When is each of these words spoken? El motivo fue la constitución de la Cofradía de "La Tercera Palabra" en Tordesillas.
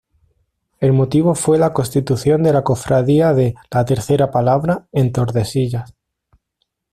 El 0.79 0.93
motivo 0.93 1.35
fue 1.35 1.59
la 1.59 1.73
constitución 1.73 2.41
de 2.41 2.53
la 2.53 2.63
Cofradía 2.63 3.35
de 3.35 3.53
"La 3.69 3.85
Tercera 3.85 4.31
Palabra" 4.31 4.87
en 4.91 5.11
Tordesillas. 5.11 5.93